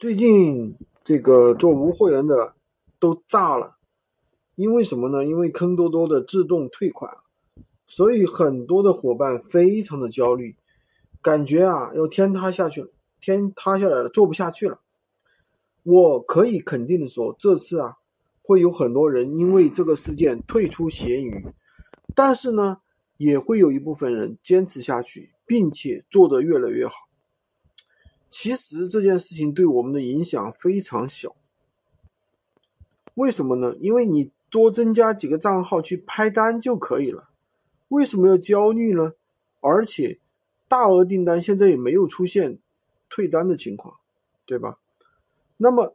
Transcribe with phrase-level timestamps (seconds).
[0.00, 2.54] 最近这个做无货源的
[2.98, 3.76] 都炸了，
[4.54, 5.26] 因为什么呢？
[5.26, 7.14] 因为坑多多的自动退款，
[7.86, 10.56] 所以很多的伙伴非常的焦虑，
[11.20, 12.88] 感觉啊要天塌下去了，
[13.20, 14.80] 天塌下来了，做不下去了。
[15.82, 17.96] 我可以肯定的说，这次啊
[18.40, 21.44] 会有很多人因为这个事件退出闲鱼，
[22.14, 22.78] 但是呢，
[23.18, 26.94] 也会有一部分人坚持下去，并且做得越来越好。
[28.30, 31.34] 其实这件事情对我们的影响非常小，
[33.14, 33.74] 为什么呢？
[33.80, 37.28] 因为你多增加几个账号去拍单就可以了，
[37.88, 39.12] 为什么要焦虑呢？
[39.60, 40.18] 而且
[40.68, 42.58] 大额订单现在也没有出现
[43.08, 43.96] 退单的情况，
[44.46, 44.78] 对吧？
[45.56, 45.94] 那么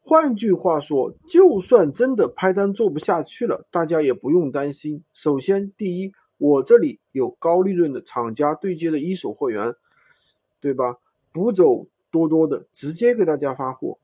[0.00, 5.02] 换句话说，就算真的拍单做不下去了，大家也不用担心。
[5.14, 9.74] 首先，第一，我这里有高利润的厂家对接的一手货源，
[10.60, 10.96] 对吧？
[11.38, 13.98] 不走多多的，直接给大家发货。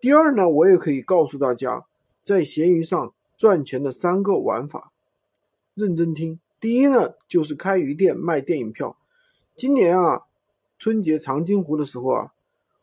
[0.00, 1.86] 第二呢，我也可以告诉大家，
[2.22, 4.92] 在闲鱼上赚钱的三个玩法，
[5.74, 6.38] 认真听。
[6.60, 8.96] 第一呢，就是开鱼店卖电影票。
[9.56, 10.22] 今年啊，
[10.78, 12.32] 春节长津湖的时候啊，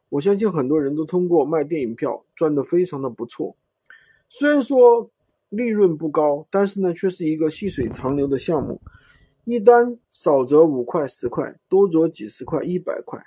[0.10, 3.56] 我相信很多人都通过卖电影票赚得非常的不错。
[4.30, 5.10] 虽然说
[5.50, 8.80] 利润不高，但是呢，却是一个细水长流的项目。
[9.44, 13.20] 一单少则五块十块，多则几十块、一百块。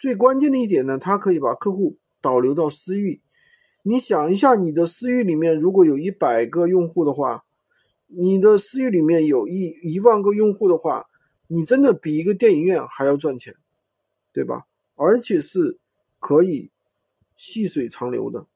[0.00, 3.20] 最关键的一点呢，它可以把客户导流到私域。
[3.82, 7.44] 你想一下，你的私域里面如果有一百个用户的话，
[8.06, 11.06] 你的私域里面有一一万个用户的话，
[11.48, 13.54] 你真的比一个电影院还要赚钱，
[14.32, 14.66] 对吧？
[14.94, 15.78] 而且是
[16.18, 16.70] 可以
[17.36, 18.46] 细水长流的。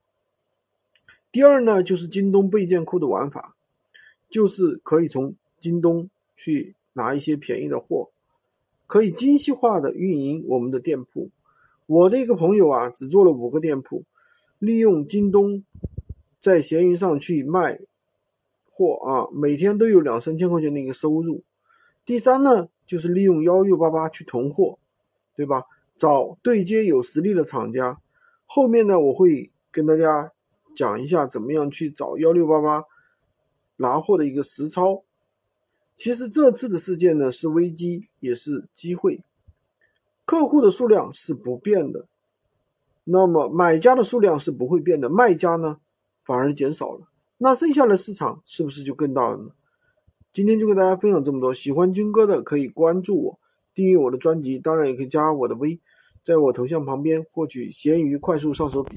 [1.31, 3.55] 第二呢，就是京东备件库的玩法，
[4.31, 8.11] 就是可以从京东去拿一些便宜的货。
[8.87, 11.31] 可以精细化的运营我们的店铺。
[11.87, 14.05] 我的一个朋友啊，只做了五个店铺，
[14.59, 15.65] 利用京东
[16.41, 17.81] 在闲鱼上去卖
[18.71, 21.43] 货啊，每天都有两三千块钱的一个收入。
[22.05, 24.79] 第三呢，就是利用幺六八八去囤货，
[25.37, 25.65] 对吧？
[25.97, 28.01] 找对接有实力的厂家。
[28.47, 30.33] 后面呢，我会跟大家
[30.75, 32.85] 讲一下怎么样去找幺六八八
[33.77, 35.03] 拿货的一个实操。
[35.97, 39.23] 其实这次的事件呢是危机，也是机会。
[40.25, 42.07] 客户的数量是不变的，
[43.05, 45.79] 那么买家的数量是不会变的，卖家呢
[46.25, 47.09] 反而减少了。
[47.39, 49.51] 那剩下的市场是不是就更大了呢？
[50.33, 51.55] 今天就跟大家分享这么多。
[51.55, 53.39] 喜欢军哥的可以关注我，
[53.73, 55.79] 订阅我的专辑，当然也可以加我的微，
[56.25, 58.93] 在我头像旁边获取闲鱼快速上手笔。